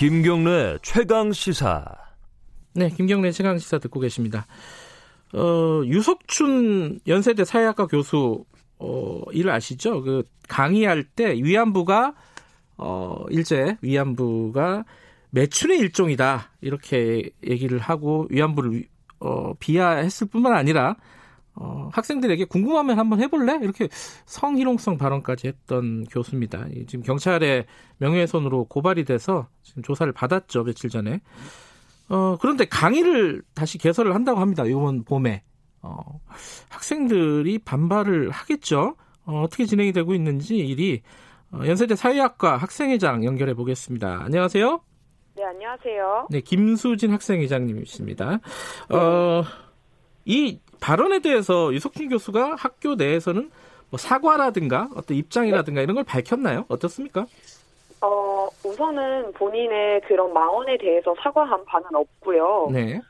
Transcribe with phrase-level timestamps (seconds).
[0.00, 1.84] 김경래 최강 시사.
[2.72, 4.46] 네, 김경래 최강 시사 듣고 계십니다.
[5.34, 8.46] 어, 유석춘 연세대 사회학과 교수
[8.78, 10.00] 어, 일 아시죠?
[10.00, 12.14] 그 강의할 때 위안부가
[12.78, 14.86] 어, 일제 위안부가
[15.32, 18.84] 매춘의 일종이다 이렇게 얘기를 하고 위안부를
[19.18, 20.96] 어, 비하했을 뿐만 아니라
[21.54, 23.58] 어, 학생들에게 궁금하면 한번 해볼래?
[23.62, 23.88] 이렇게
[24.26, 26.66] 성희롱성 발언까지 했던 교수입니다.
[26.86, 27.66] 지금 경찰의
[27.98, 31.20] 명예훼손으로 고발이 돼서 지금 조사를 받았죠 며칠 전에.
[32.08, 34.64] 어, 그런데 강의를 다시 개설을 한다고 합니다.
[34.64, 35.42] 이번 봄에.
[35.82, 36.20] 어,
[36.68, 38.96] 학생들이 반발을 하겠죠.
[39.24, 41.02] 어, 어떻게 진행이 되고 있는지 일이
[41.52, 44.22] 어, 연세대 사회학과 학생회장 연결해 보겠습니다.
[44.24, 44.80] 안녕하세요.
[45.36, 46.26] 네, 안녕하세요.
[46.30, 48.40] 네, 김수진 학생회장님이십니다.
[48.90, 49.42] 어,
[50.30, 53.50] 이 발언에 대해서 유석준 교수가 학교 내에서는
[53.90, 56.66] 뭐 사과라든가 어떤 입장이라든가 이런 걸 밝혔나요?
[56.68, 57.26] 어떻습니까?
[58.00, 62.68] 어, 우선은 본인의 그런 망언에 대해서 사과한 바는 없고요.
[62.72, 63.00] 네.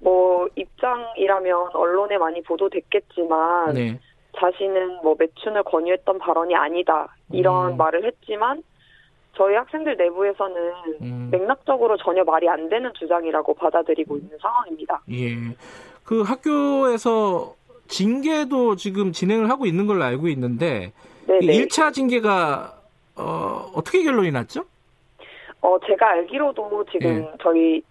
[0.00, 4.00] 뭐 입장이라면 언론에 많이 보도됐겠지만 네.
[4.36, 7.76] 자신은 뭐 매춘을 권유했던 발언이 아니다 이런 음.
[7.76, 8.64] 말을 했지만
[9.36, 11.28] 저희 학생들 내부에서는 음.
[11.30, 15.02] 맥락적으로 전혀 말이 안 되는 주장이라고 받아들이고 있는 상황입니다.
[15.12, 15.36] 예.
[16.04, 17.54] 그 학교에서
[17.88, 20.92] 징계도 지금 진행을 하고 있는 걸로 알고 있는데
[21.26, 21.40] 네네.
[21.40, 22.74] 이 1차 징계가
[23.16, 24.64] 어, 어떻게 결론이 났죠?
[25.60, 27.32] 어, 제가 알기로도 지금 예.
[27.42, 27.82] 저희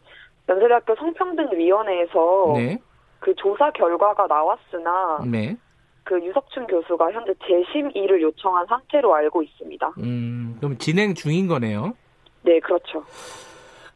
[0.47, 2.77] 연세대학교 성평등위원회에서 네.
[3.19, 5.57] 그 조사 결과가 나왔으나 네.
[6.03, 9.93] 그 유석춘 교수가 현재 재심의를 요청한 상태로 알고 있습니다.
[9.99, 11.93] 음, 그럼 진행 중인 거네요.
[12.41, 13.05] 네, 그렇죠.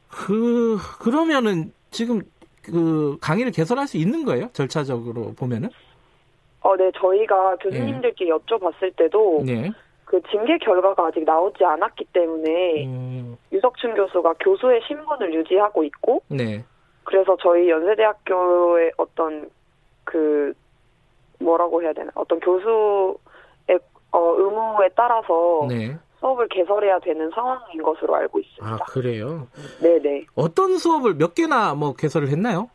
[0.09, 2.21] 그 그러면은 지금
[2.67, 4.49] 그 강의를 개설할 수 있는 거예요?
[4.53, 5.69] 절차적으로 보면은?
[6.61, 9.71] 어, 네, 저희가 교수님들께 여쭤봤을 때도 네.
[10.05, 16.63] 그 징계 결과가 아직 나오지 않았기 때문에 음, 유석춘 교수가 교수의 신분을 유지하고 있고 네.
[17.03, 19.49] 그래서 저희 연세대학교의 어떤
[20.03, 20.53] 그
[21.39, 23.79] 뭐라고 해야 되나 어떤 교수의
[24.11, 25.97] 어, 의무에 따라서 네.
[26.19, 28.85] 수업을 개설해야 되는 상황인 것으로 알고 아, 있습니다.
[28.85, 29.47] 그래요?
[29.81, 30.25] 네네.
[30.35, 32.69] 어떤 수업을 몇 개나 뭐 개설을 했나요?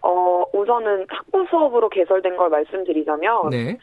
[0.00, 3.78] 어, 우선은 학부 수업으로 개설된 걸 말씀드리자면 네.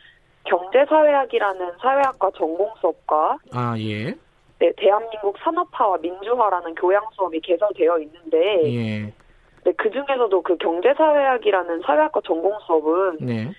[0.46, 4.16] 경제사회학이라는 사회학과 전공 수업과 아, 예.
[4.60, 9.14] 네, 대한민국 산업화와 민주화라는 교양 수업이 개설되어 있는데 예.
[9.64, 13.52] 네, 그 중에서도 그 경제사회학이라는 사회학과 전공 수업은 네.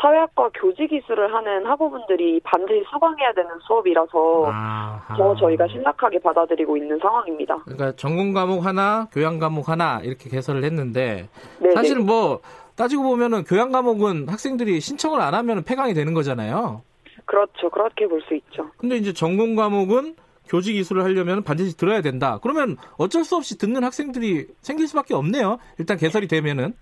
[0.00, 5.14] 사회학과 교직 이수를 하는 학우분들이 반드시 수강해야 되는 수업이라서 아.
[5.16, 7.56] 더 저희가 심각하게 받아들이고 있는 상황입니다.
[7.64, 11.28] 그러니까 전공 과목 하나, 교양 과목 하나 이렇게 개설을 했는데
[11.58, 12.04] 네, 사실 네.
[12.04, 12.40] 뭐
[12.76, 16.82] 따지고 보면은 교양 과목은 학생들이 신청을 안 하면 폐강이 되는 거잖아요.
[17.24, 17.68] 그렇죠.
[17.70, 18.70] 그렇게 볼 수 있죠.
[18.78, 20.14] 근데 이제 전공 과목은
[20.48, 22.38] 교직 이수를 하려면 반드시 들어야 된다.
[22.42, 25.58] 그러면 어쩔 수 없이 듣는 학생들이 생길 수밖에 없네요.
[25.78, 26.74] 일단 개설이 되면은.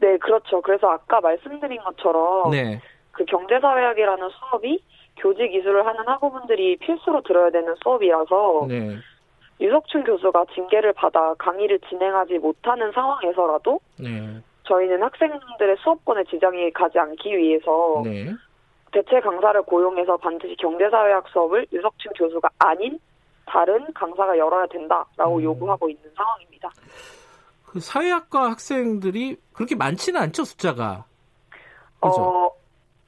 [0.00, 0.60] 네, 그렇죠.
[0.62, 2.80] 그래서 아까 말씀드린 것처럼 네.
[3.12, 4.82] 그 경제사회학이라는 수업이
[5.16, 8.96] 교직 이수를 하는 학우분들이 필수로 들어야 되는 수업이라서 네.
[9.60, 14.40] 유석춘 교수가 징계를 받아 강의를 진행하지 못하는 상황에서라도 네.
[14.64, 18.32] 저희는 학생들의 수업권에 지장이 가지 않기 위해서 네.
[18.92, 22.98] 대체 강사를 고용해서 반드시 경제사회학 수업을 유석춘 교수가 아닌
[23.44, 25.42] 다른 강사가 열어야 된다라고 음.
[25.42, 26.70] 요구하고 있는 상황입니다.
[27.70, 31.04] 그 사회학과 학생들이 그렇게 많지는 않죠, 숫자가.
[32.00, 32.14] 그죠?
[32.20, 32.50] 어,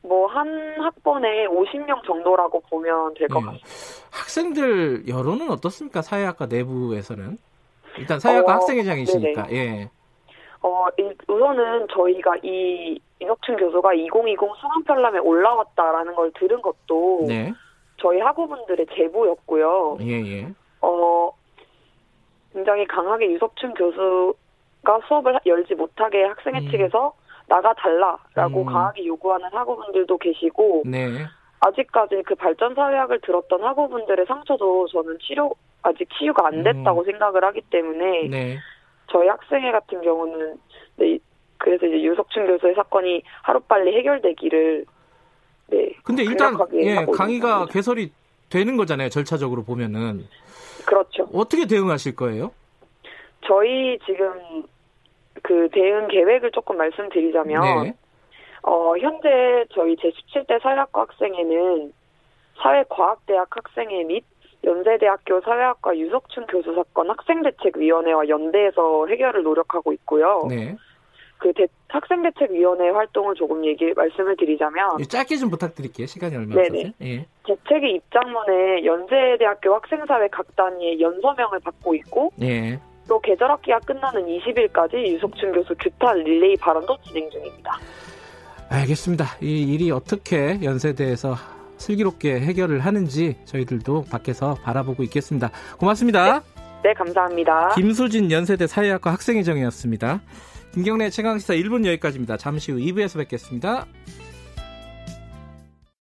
[0.02, 0.48] 뭐 한
[0.80, 3.46] 학번에 50명 정도라고 보면 될것 예.
[3.46, 3.66] 같습니다.
[4.12, 6.00] 학생들 여론은 어떻습니까?
[6.00, 7.38] 사회학과 내부에서는.
[7.98, 9.50] 일단 사회학과 어, 학생회장이시니까.
[9.52, 9.90] 예.
[10.62, 17.52] 어, 일- 우선은 저희가 이 이석춘 교수가 2020 수강편람에 올라왔다라는 걸 들은 것도 네.
[18.00, 19.98] 저희 학우분들의 제보였고요.
[20.02, 20.52] 예, 예.
[20.80, 21.30] 어,
[22.52, 24.32] 굉장히 강하게 유석춘 교수가
[25.06, 26.70] 수업을 열지 못하게 학생회 음.
[26.70, 27.12] 측에서
[27.47, 28.66] 나가달라라고 음.
[28.66, 31.26] 강하게 요구하는 학우분들도 계시고 네.
[31.60, 37.61] 아직까지 그 발전 사회학을 들었던 학우분들의 상처도 저는 치료 아직 치유가 안 됐다고 생각을 하기
[37.70, 38.31] 때문에 음.
[38.31, 38.58] 네.
[39.11, 40.56] 저희 학생회 같은 경우는
[40.96, 41.19] 네,
[41.58, 44.85] 그래서 이제 유석춘 교수의 사건이 하루빨리 해결되기를
[45.69, 47.73] 네 근데 일단 예, 강의가 있습니다.
[47.73, 48.12] 개설이
[48.49, 49.08] 되는 거잖아요.
[49.08, 50.26] 절차적으로 보면은
[50.85, 51.28] 그렇죠.
[51.32, 52.52] 어떻게 대응하실 거예요?
[53.46, 54.32] 저희 지금
[55.42, 57.94] 그 대응 계획을 조금 말씀드리자면 네.
[58.62, 61.92] 어, 현재 저희 제17대 사회학과 학생회는
[62.62, 64.24] 사회과학대학 학생회 및
[64.64, 70.46] 연세대학교 사회학과 유석춘 교수 사건 학생대책위원회와 연대해서 해결을 노력하고 있고요.
[70.48, 70.76] 네.
[71.38, 76.06] 그 대- 학생대책위원회 활동을 조금 얘기 말씀을 드리자면 짧게 좀 부탁드릴게요.
[76.06, 76.78] 시간이 얼마 네네.
[76.78, 76.94] 없어서.
[77.02, 77.26] 예.
[77.44, 82.78] 대책의 입장문에 연세대학교 학생사회 각 단위의 연서명을 받고 있고 예.
[83.08, 87.78] 또 계절 학기가 끝나는 20일까지 유석춘 교수 규탄 릴레이 발언도 진행 중입니다.
[88.69, 89.26] 알겠습니다.
[89.43, 91.37] 이 일이 어떻게 연세대에서
[91.76, 95.50] 슬기롭게 해결을 하는지 저희들도 밖에서 바라보고 있겠습니다.
[95.78, 96.43] 고맙습니다.
[96.82, 97.75] 네, 감사합니다.
[97.75, 100.20] 김수진 연세대 사회학과 학생회장이었습니다.
[100.72, 102.37] 김경래 최강시사 1분 여기까지입니다.
[102.38, 103.87] 잠시 후 2부에서 뵙겠습니다.